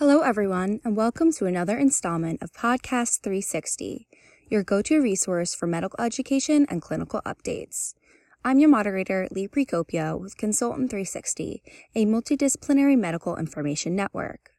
[0.00, 4.08] Hello, everyone, and welcome to another installment of Podcast 360,
[4.48, 7.92] your go to resource for medical education and clinical updates.
[8.42, 11.62] I'm your moderator, Lee Precopio, with Consultant 360,
[11.94, 14.52] a multidisciplinary medical information network.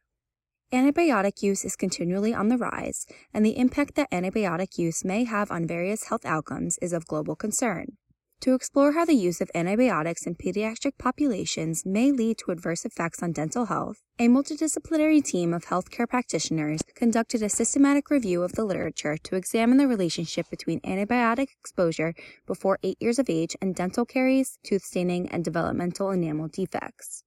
[0.72, 3.04] Antibiotic use is continually on the rise,
[3.34, 7.34] and the impact that antibiotic use may have on various health outcomes is of global
[7.34, 7.96] concern.
[8.42, 13.22] To explore how the use of antibiotics in pediatric populations may lead to adverse effects
[13.22, 18.64] on dental health, a multidisciplinary team of healthcare practitioners conducted a systematic review of the
[18.64, 22.14] literature to examine the relationship between antibiotic exposure
[22.44, 27.22] before 8 years of age and dental caries, tooth staining, and developmental enamel defects.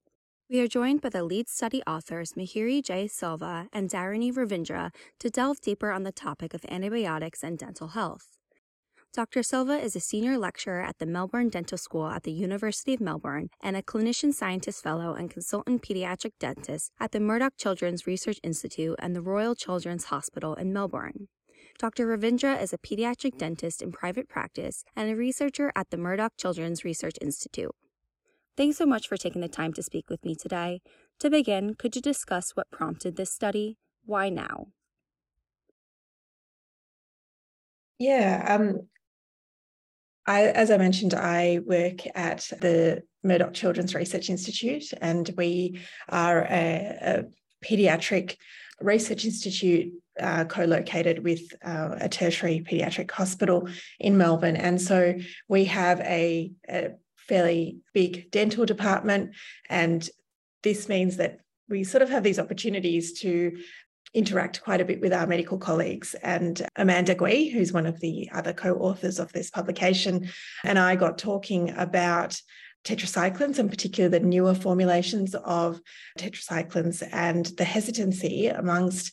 [0.50, 3.06] We are joined by the lead study authors Mihiri J.
[3.06, 4.90] Silva and Dharini Ravindra
[5.20, 8.35] to delve deeper on the topic of antibiotics and dental health.
[9.16, 9.42] Dr.
[9.42, 13.48] Silva is a senior lecturer at the Melbourne Dental School at the University of Melbourne
[13.62, 18.94] and a clinician scientist fellow and consultant pediatric dentist at the Murdoch Children's Research Institute
[18.98, 21.28] and the Royal Children's Hospital in Melbourne.
[21.78, 22.06] Dr.
[22.06, 26.84] Ravindra is a pediatric dentist in private practice and a researcher at the Murdoch Children's
[26.84, 27.74] Research Institute.
[28.54, 30.82] Thanks so much for taking the time to speak with me today.
[31.20, 33.78] To begin, could you discuss what prompted this study?
[34.04, 34.66] Why now?
[37.98, 38.88] Yeah, um,
[40.26, 46.42] I, as I mentioned, I work at the Murdoch Children's Research Institute, and we are
[46.42, 47.24] a, a
[47.64, 48.36] pediatric
[48.80, 53.68] research institute uh, co-located with uh, a tertiary pediatric hospital
[54.00, 54.56] in Melbourne.
[54.56, 55.14] And so
[55.48, 59.34] we have a, a fairly big dental department,
[59.68, 60.08] and
[60.62, 63.58] this means that we sort of have these opportunities to
[64.16, 66.14] interact quite a bit with our medical colleagues.
[66.22, 70.30] And Amanda Gwee, who's one of the other co authors of this publication,
[70.64, 72.40] and I got talking about
[72.84, 75.80] tetracyclines, and particularly the newer formulations of
[76.18, 79.12] tetracyclines, and the hesitancy amongst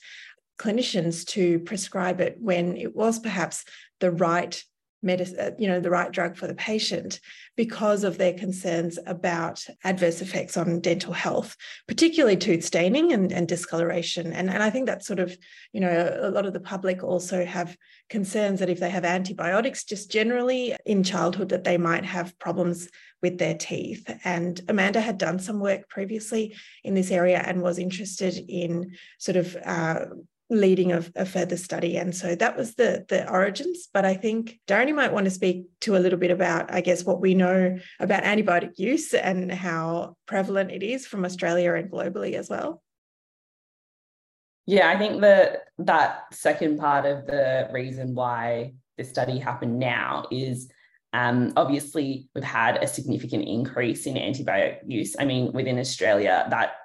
[0.58, 3.66] clinicians to prescribe it when it was perhaps
[4.00, 4.64] the right
[5.04, 7.20] medicine, uh, you know, the right drug for the patient
[7.56, 11.56] because of their concerns about adverse effects on dental health,
[11.88, 14.34] particularly tooth staining and, and discoloration.
[14.34, 15.38] And, and I think that sort of,
[15.72, 17.76] you know, a lot of the public also have
[18.10, 22.90] concerns that if they have antibiotics just generally in childhood, that they might have problems
[23.22, 24.10] with their teeth.
[24.24, 29.38] And Amanda had done some work previously in this area and was interested in sort
[29.38, 30.06] of uh,
[30.50, 31.98] leading a, a, further study.
[31.98, 33.88] And so that was the the origins.
[33.94, 37.04] But I think Dharini might want to speak to a little bit about, I guess,
[37.04, 42.34] what we know about antibiotic use and how prevalent it is from Australia and globally
[42.34, 42.82] as well.
[44.66, 50.26] Yeah, I think that that second part of the reason why this study happened now
[50.32, 50.70] is
[51.12, 55.16] um, obviously we've had a significant increase in antibiotic use.
[55.20, 56.76] I mean, within Australia, that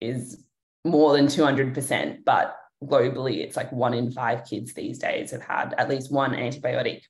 [0.00, 0.44] is
[0.84, 2.56] more than 200%, but
[2.86, 7.02] globally, it's like one in five kids these days have had at least one antibiotic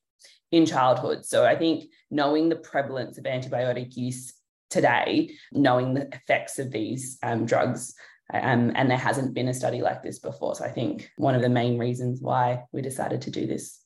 [0.51, 1.25] in childhood.
[1.25, 4.35] So I think knowing the prevalence of antibiotic use
[4.71, 7.95] today, knowing the effects of these um, drugs,
[8.33, 10.55] um, and there hasn't been a study like this before.
[10.55, 13.81] So I think one of the main reasons why we decided to do this.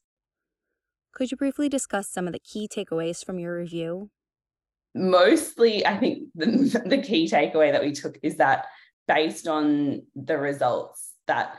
[1.12, 4.10] Could you briefly discuss some of the key takeaways from your review?
[4.94, 8.66] Mostly, I think the, the key takeaway that we took is that
[9.08, 11.56] based on the results that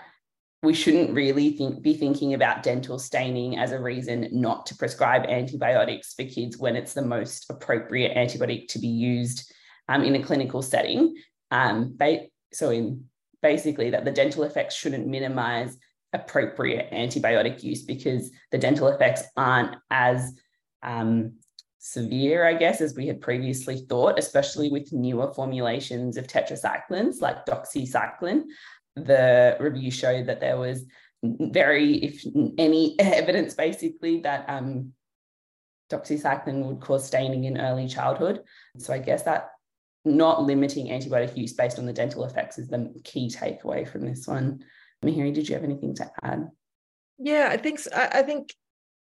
[0.63, 5.25] we shouldn't really think, be thinking about dental staining as a reason not to prescribe
[5.25, 9.51] antibiotics for kids when it's the most appropriate antibiotic to be used
[9.88, 11.16] um, in a clinical setting.
[11.51, 13.06] Um, ba- so, in
[13.41, 15.78] basically, that the dental effects shouldn't minimize
[16.13, 20.34] appropriate antibiotic use because the dental effects aren't as
[20.81, 21.34] um,
[21.78, 27.45] severe, I guess, as we had previously thought, especially with newer formulations of tetracyclines like
[27.45, 28.44] doxycycline
[29.05, 30.85] the review showed that there was
[31.23, 32.23] very, if
[32.57, 34.93] any evidence basically that um,
[35.89, 38.41] doxycycline would cause staining in early childhood.
[38.77, 39.49] So I guess that
[40.05, 44.27] not limiting antibiotic use based on the dental effects is the key takeaway from this
[44.27, 44.63] one.
[45.03, 46.50] Mihiri, did you have anything to add?
[47.19, 47.91] Yeah, I think so.
[47.93, 48.53] I think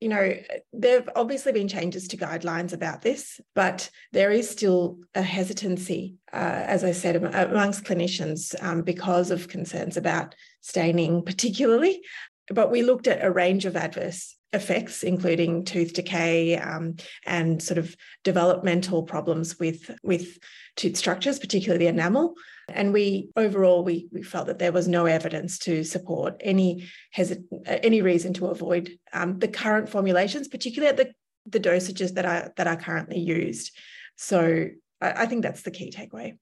[0.01, 0.35] you know,
[0.73, 6.17] there have obviously been changes to guidelines about this, but there is still a hesitancy,
[6.33, 12.01] uh, as I said, amongst clinicians um, because of concerns about staining, particularly.
[12.49, 17.79] But we looked at a range of adverse effects, including tooth decay um, and sort
[17.79, 17.95] of
[18.25, 20.39] developmental problems with, with
[20.77, 22.35] tooth structures, particularly the enamel.
[22.69, 27.45] And we overall we, we felt that there was no evidence to support any hesit-
[27.67, 31.13] any reason to avoid um, the current formulations, particularly at the,
[31.47, 33.77] the dosages that are that are currently used.
[34.17, 34.69] So
[35.01, 36.39] I, I think that's the key takeaway.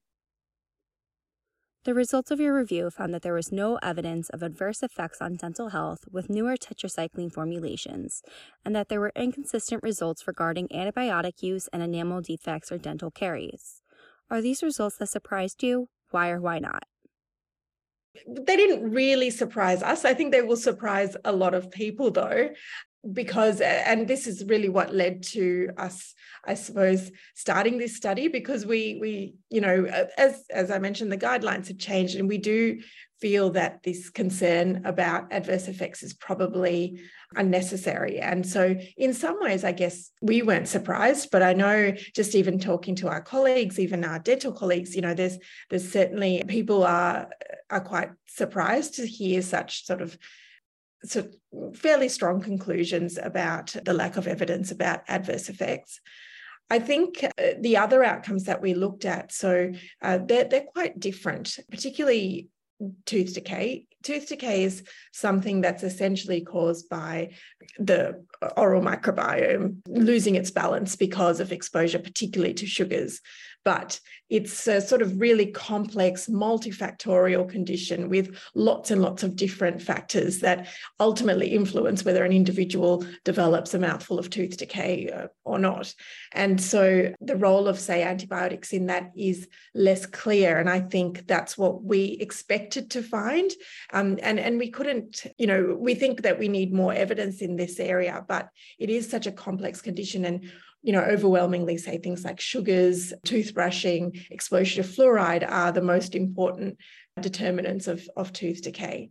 [1.85, 5.37] The results of your review found that there was no evidence of adverse effects on
[5.37, 8.21] dental health with newer tetracycline formulations,
[8.65, 13.81] and that there were inconsistent results regarding antibiotic use and enamel defects or dental caries.
[14.29, 15.87] Are these results that surprised you?
[16.11, 16.83] Why or why not?
[18.27, 20.03] They didn't really surprise us.
[20.03, 22.49] I think they will surprise a lot of people, though
[23.13, 26.13] because and this is really what led to us
[26.45, 29.85] i suppose starting this study because we we you know
[30.17, 32.77] as as i mentioned the guidelines have changed and we do
[33.21, 37.01] feel that this concern about adverse effects is probably
[37.35, 38.19] unnecessary.
[38.19, 42.59] And so in some ways i guess we weren't surprised but i know just even
[42.59, 45.37] talking to our colleagues even our dental colleagues you know there's
[45.69, 47.29] there's certainly people are
[47.69, 50.17] are quite surprised to hear such sort of
[51.03, 51.27] so
[51.73, 55.99] fairly strong conclusions about the lack of evidence about adverse effects.
[56.69, 57.29] I think uh,
[57.59, 62.49] the other outcomes that we looked at, so uh, they're, they're quite different, particularly
[63.05, 63.85] tooth decay.
[64.03, 67.31] Tooth decay is something that's essentially caused by
[67.77, 68.23] the
[68.55, 73.19] oral microbiome losing its balance because of exposure, particularly to sugars
[73.63, 79.81] but it's a sort of really complex, multifactorial condition with lots and lots of different
[79.81, 80.67] factors that
[80.99, 85.93] ultimately influence whether an individual develops a mouthful of tooth decay uh, or not.
[86.33, 90.59] And so the role of, say, antibiotics in that is less clear.
[90.59, 93.49] And I think that's what we expected to find.
[93.91, 97.55] Um, and, and we couldn't, you know, we think that we need more evidence in
[97.55, 100.25] this area, but it is such a complex condition.
[100.25, 106.15] And you know, overwhelmingly say things like sugars, toothbrushing, exposure to fluoride are the most
[106.15, 106.77] important
[107.19, 109.09] determinants of, of tooth decay.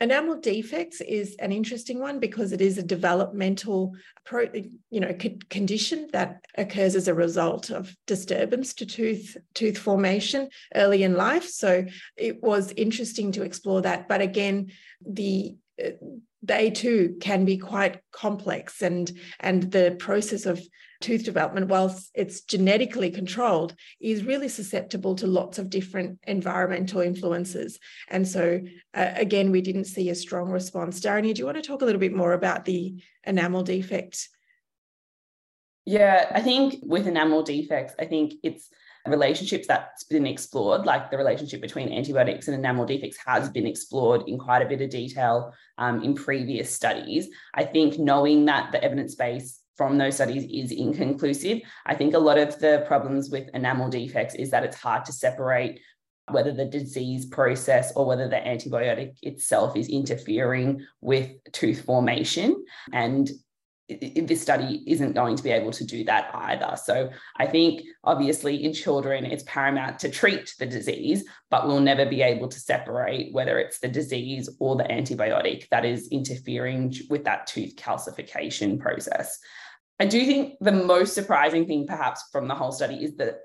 [0.00, 3.92] Enamel defects is an interesting one because it is a developmental,
[4.24, 4.46] pro,
[4.88, 5.14] you know,
[5.50, 11.46] condition that occurs as a result of disturbance to tooth tooth formation early in life.
[11.46, 11.84] So
[12.16, 14.08] it was interesting to explore that.
[14.08, 14.72] But again,
[15.06, 15.56] the
[16.42, 20.60] they too can be quite complex, and and the process of
[21.00, 27.78] tooth development, whilst it's genetically controlled, is really susceptible to lots of different environmental influences.
[28.08, 28.60] And so,
[28.94, 31.00] uh, again, we didn't see a strong response.
[31.00, 34.28] Dharini, do you want to talk a little bit more about the enamel defect?
[35.86, 38.68] Yeah, I think with enamel defects, I think it's
[39.06, 44.22] relationships that's been explored, like the relationship between antibiotics and enamel defects, has been explored
[44.26, 47.28] in quite a bit of detail um, in previous studies.
[47.54, 51.60] I think knowing that the evidence base from those studies is inconclusive.
[51.86, 55.12] I think a lot of the problems with enamel defects is that it's hard to
[55.12, 55.80] separate
[56.30, 62.62] whether the disease process or whether the antibiotic itself is interfering with tooth formation.
[62.92, 63.30] And
[63.98, 66.76] this study isn't going to be able to do that either.
[66.82, 72.06] So I think obviously in children, it's paramount to treat the disease, but we'll never
[72.06, 77.24] be able to separate whether it's the disease or the antibiotic that is interfering with
[77.24, 79.38] that tooth calcification process.
[79.98, 83.38] I do think the most surprising thing, perhaps, from the whole study is the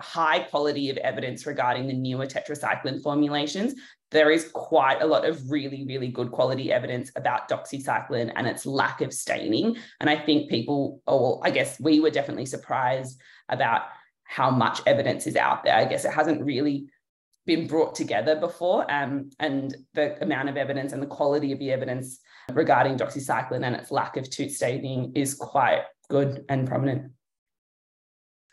[0.00, 3.74] high quality of evidence regarding the newer tetracycline formulations.
[4.10, 8.66] There is quite a lot of really, really good quality evidence about doxycycline and its
[8.66, 9.76] lack of staining.
[10.00, 13.82] And I think people, or well, I guess we were definitely surprised about
[14.24, 15.76] how much evidence is out there.
[15.76, 16.86] I guess it hasn't really
[17.46, 18.90] been brought together before.
[18.90, 22.20] Um, and the amount of evidence and the quality of the evidence
[22.52, 27.12] regarding doxycycline and its lack of tooth staining is quite good and prominent.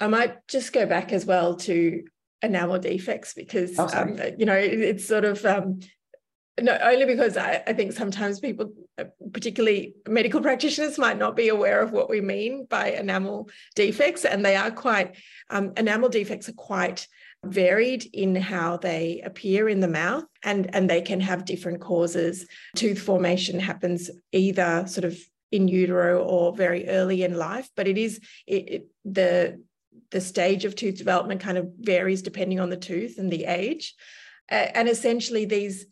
[0.01, 2.03] I might just go back as well to
[2.41, 5.79] enamel defects because oh, um, you know it, it's sort of um,
[6.59, 11.49] not only because I, I, think sometimes people, uh, particularly medical practitioners, might not be
[11.49, 15.15] aware of what we mean by enamel defects, and they are quite
[15.49, 17.07] um, enamel defects are quite
[17.45, 22.45] varied in how they appear in the mouth and, and they can have different causes.
[22.75, 25.17] Tooth formation happens either sort of
[25.51, 29.61] in utero or very early in life, but it is it, it, the
[30.11, 33.95] the stage of tooth development kind of varies depending on the tooth and the age.
[34.49, 35.85] And essentially, these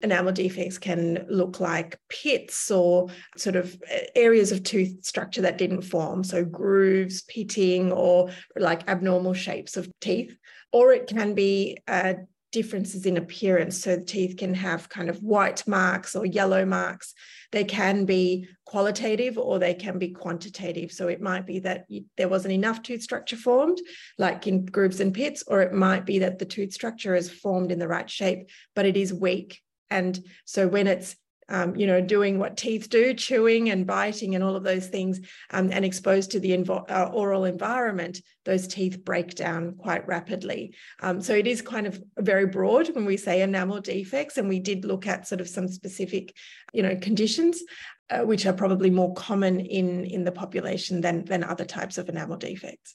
[0.00, 5.58] enamel defects can look like pits or sort of uh, areas of tooth structure that
[5.58, 6.24] didn't form.
[6.24, 10.36] So, grooves, pitting, or like abnormal shapes of teeth
[10.76, 12.14] or it can be uh,
[12.52, 13.80] differences in appearance.
[13.82, 17.14] So the teeth can have kind of white marks or yellow marks.
[17.52, 20.92] They can be qualitative or they can be quantitative.
[20.92, 21.86] So it might be that
[22.16, 23.78] there wasn't enough tooth structure formed,
[24.18, 27.70] like in grooves and pits, or it might be that the tooth structure is formed
[27.72, 29.60] in the right shape, but it is weak.
[29.90, 31.14] And so when it's
[31.48, 35.20] um, you know, doing what teeth do, chewing and biting and all of those things,
[35.50, 40.74] um, and exposed to the invo- uh, oral environment, those teeth break down quite rapidly.
[41.00, 44.60] Um, so it is kind of very broad when we say enamel defects, and we
[44.60, 46.34] did look at sort of some specific,
[46.72, 47.62] you know, conditions.
[48.08, 52.08] Uh, which are probably more common in in the population than than other types of
[52.08, 52.94] enamel defects.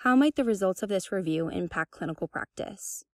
[0.00, 3.04] How might the results of this review impact clinical practice?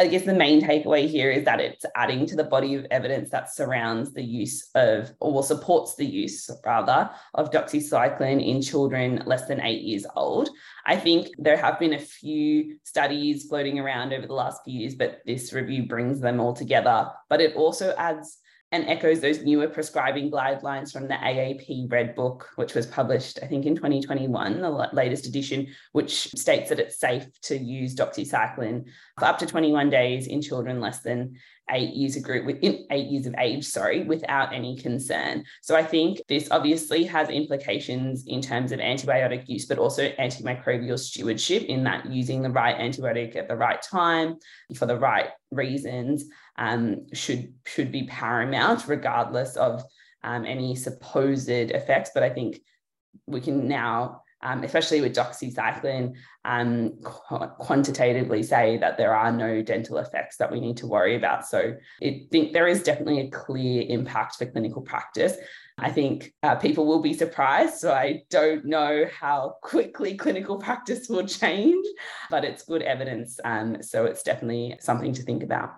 [0.00, 3.30] I guess the main takeaway here is that it's adding to the body of evidence
[3.30, 9.46] that surrounds the use of, or supports the use rather, of doxycycline in children less
[9.46, 10.50] than eight years old.
[10.86, 14.94] I think there have been a few studies floating around over the last few years,
[14.94, 17.10] but this review brings them all together.
[17.28, 18.38] But it also adds
[18.70, 23.46] and echoes those newer prescribing guidelines from the AAP Red Book, which was published, I
[23.46, 28.84] think, in 2021, the latest edition, which states that it's safe to use doxycycline
[29.18, 31.36] for up to 21 days in children less than
[31.70, 35.44] eight years of group within eight years of age, sorry, without any concern.
[35.62, 40.98] So I think this obviously has implications in terms of antibiotic use, but also antimicrobial
[40.98, 44.36] stewardship in that using the right antibiotic at the right time
[44.74, 46.24] for the right reasons
[46.56, 49.82] um, should should be paramount, regardless of
[50.22, 52.10] um, any supposed effects.
[52.14, 52.60] But I think
[53.26, 56.14] we can now um, especially with doxycycline,
[56.44, 61.16] um, qu- quantitatively say that there are no dental effects that we need to worry
[61.16, 61.46] about.
[61.46, 65.34] So I think there is definitely a clear impact for clinical practice.
[65.78, 67.78] I think uh, people will be surprised.
[67.78, 71.86] So I don't know how quickly clinical practice will change,
[72.30, 73.38] but it's good evidence.
[73.44, 75.70] Um, so it's definitely something to think about.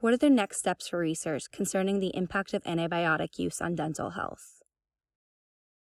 [0.00, 4.10] What are the next steps for research concerning the impact of antibiotic use on dental
[4.10, 4.57] health?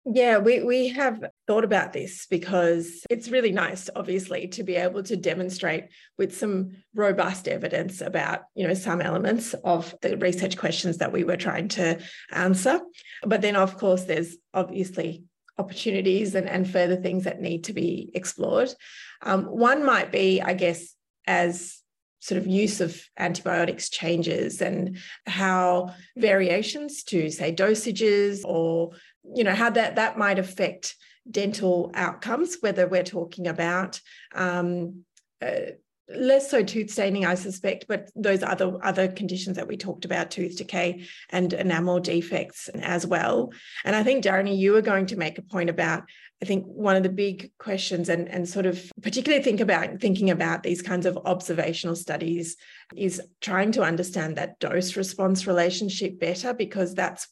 [0.06, 5.02] Yeah, we, we have thought about this because it's really nice, obviously, to be able
[5.02, 10.98] to demonstrate with some robust evidence about, you know, some elements of the research questions
[10.98, 11.98] that we were trying to
[12.32, 12.80] answer.
[13.24, 15.24] But then, of course, there's obviously
[15.58, 18.72] opportunities and, and further things that need to be explored.
[19.20, 20.94] Um, one might be, I guess,
[21.26, 21.78] as
[22.20, 28.90] sort of use of antibiotics changes and how variations to say dosages or
[29.34, 30.96] you know how that that might affect
[31.30, 34.00] dental outcomes whether we're talking about
[34.34, 35.04] um,
[35.42, 35.72] uh,
[36.16, 40.30] less so tooth staining i suspect but those other other conditions that we talked about
[40.30, 43.52] tooth decay and enamel defects as well.
[43.84, 46.04] And i think Dharini, you were going to make a point about
[46.42, 50.30] I think one of the big questions and, and sort of particularly think about thinking
[50.30, 52.56] about these kinds of observational studies
[52.96, 57.28] is trying to understand that dose response relationship better because that's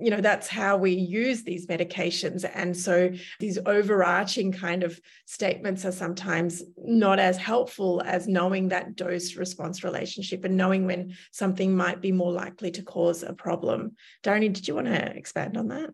[0.00, 2.48] you know that's how we use these medications.
[2.54, 8.96] And so these overarching kind of statements are sometimes not as helpful as knowing that
[8.96, 13.96] dose response relationship and knowing when something might be more likely to cause a problem.
[14.22, 15.90] Dharini, did you want to expand on that?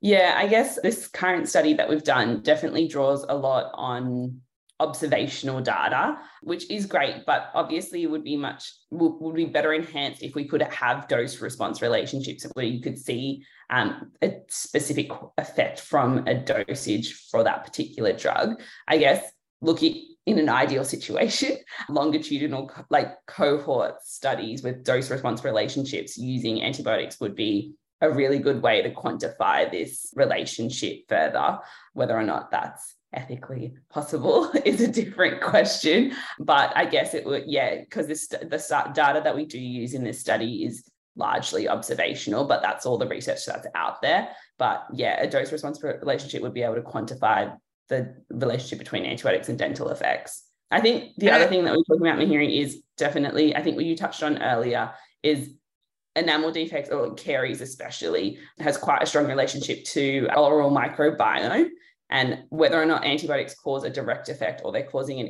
[0.00, 4.40] Yeah, I guess this current study that we've done definitely draws a lot on
[4.80, 10.22] observational data, which is great, but obviously it would be much would be better enhanced
[10.22, 15.78] if we could have dose response relationships where you could see um, a specific effect
[15.80, 18.60] from a dosage for that particular drug.
[18.88, 21.58] I guess looking in an ideal situation,
[21.88, 28.62] longitudinal like cohort studies with dose response relationships using antibiotics would be a really good
[28.62, 31.58] way to quantify this relationship further.
[31.92, 36.12] Whether or not that's ethically possible is a different question.
[36.38, 40.04] But I guess it would, yeah, because this the data that we do use in
[40.04, 44.28] this study is largely observational, but that's all the research that's out there.
[44.58, 47.56] But yeah, a dose response relationship would be able to quantify
[47.88, 50.44] the relationship between antibiotics and dental effects.
[50.70, 53.74] I think the other thing that we're talking about in hearing is definitely, I think
[53.74, 55.52] what you touched on earlier is
[56.14, 61.68] enamel defects or caries especially has quite a strong relationship to oral microbiome
[62.10, 65.28] and whether or not antibiotics cause a direct effect or they're causing an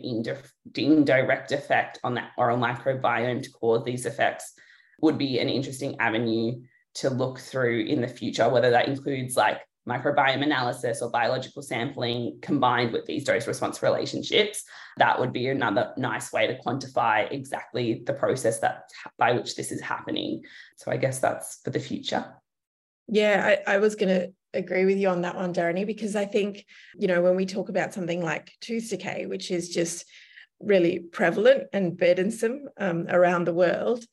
[0.75, 4.55] indirect effect on that oral microbiome to cause these effects
[5.01, 6.61] would be an interesting avenue
[6.95, 12.39] to look through in the future whether that includes like microbiome analysis or biological sampling
[12.43, 14.65] combined with these dose response relationships,
[14.99, 18.85] that would be another nice way to quantify exactly the process that
[19.19, 20.43] by which this is happening.
[20.77, 22.25] So I guess that's for the future.
[23.09, 26.25] Yeah, I, I was going to agree with you on that one, Dharini, because I
[26.25, 26.64] think,
[26.99, 30.04] you know, when we talk about something like tooth decay, which is just
[30.61, 34.04] really prevalent and burdensome um, around the world,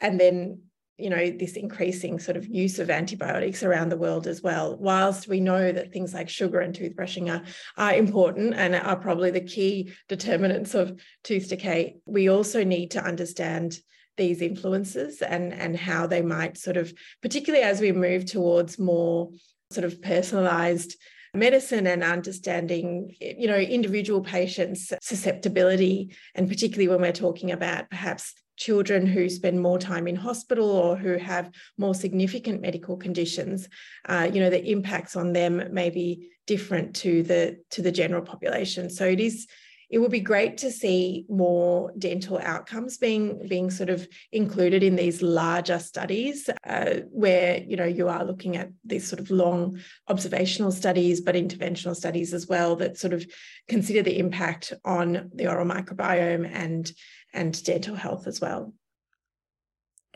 [0.00, 0.62] and then
[0.98, 5.26] you know this increasing sort of use of antibiotics around the world as well whilst
[5.26, 7.42] we know that things like sugar and toothbrushing are,
[7.76, 13.02] are important and are probably the key determinants of tooth decay we also need to
[13.02, 13.78] understand
[14.16, 19.30] these influences and and how they might sort of particularly as we move towards more
[19.72, 20.96] sort of personalized
[21.34, 26.14] medicine and understanding you know individual patients susceptibility.
[26.34, 30.94] And particularly when we're talking about perhaps children who spend more time in hospital or
[30.94, 33.66] who have more significant medical conditions
[34.06, 38.22] uh, you know the impacts on them may be different to the to the general
[38.22, 38.90] population.
[38.90, 39.46] So it is
[39.92, 44.96] it would be great to see more dental outcomes being being sort of included in
[44.96, 49.78] these larger studies uh, where you know you are looking at these sort of long
[50.08, 53.24] observational studies but interventional studies as well that sort of
[53.68, 56.90] consider the impact on the oral microbiome and
[57.34, 58.74] and dental health as well.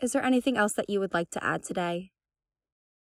[0.01, 2.11] Is there anything else that you would like to add today?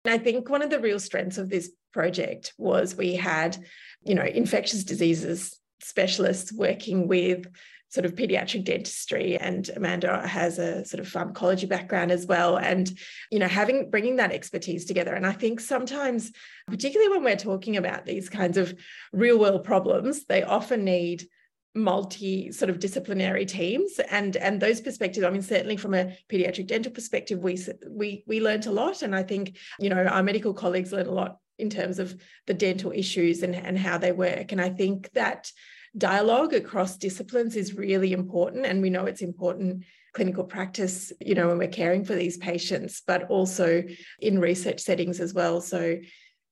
[0.05, 3.57] And I think one of the real strengths of this project was we had,
[4.03, 7.47] you know, infectious diseases specialists working with
[7.91, 12.97] sort of pediatric dentistry and Amanda has a sort of pharmacology background as well and
[13.33, 15.15] you know having bringing that expertise together.
[15.15, 16.31] And I think sometimes
[16.69, 18.75] particularly when we're talking about these kinds of
[19.13, 21.27] real world problems they often need
[21.75, 26.67] multi sort of disciplinary teams and and those perspectives i mean certainly from a pediatric
[26.67, 27.57] dental perspective we
[27.89, 29.03] we we learned a lot.
[29.03, 32.55] And i think you know our medical colleagues learned a lot in terms of the
[32.55, 34.53] dental issues and, and how they work.
[34.53, 35.51] And I think that
[35.97, 38.67] dialogue across disciplines is really important.
[38.67, 43.03] And we know it's important clinical practice, you know, when we're caring for these patients,
[43.07, 43.85] but also
[44.19, 45.61] in research settings as well.
[45.61, 45.99] So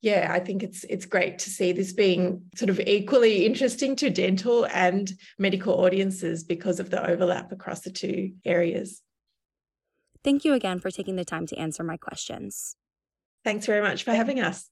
[0.01, 4.11] yeah, I think it's it's great to see this being sort of equally interesting to
[4.11, 9.03] dental and medical audiences because of the overlap across the two areas.
[10.23, 12.77] Thank you again for taking the time to answer my questions.
[13.45, 14.69] Thanks very much for having us.